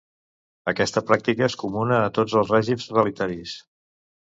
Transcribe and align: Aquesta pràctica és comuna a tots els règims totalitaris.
Aquesta 0.71 1.03
pràctica 1.09 1.45
és 1.49 1.57
comuna 1.65 2.01
a 2.07 2.09
tots 2.17 2.39
els 2.41 2.55
règims 2.57 2.91
totalitaris. 2.95 3.57